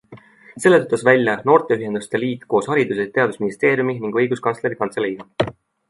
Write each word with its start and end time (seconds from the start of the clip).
Selle 0.61 0.77
töötas 0.83 1.03
välja 1.09 1.35
noorteühenduste 1.49 2.23
liit 2.25 2.49
koos 2.55 2.71
haridus- 2.73 3.05
ja 3.05 3.07
teadusministeeriumi 3.19 3.99
ning 4.07 4.19
õiguskantsleri 4.23 4.83
kantseleiga. 4.85 5.33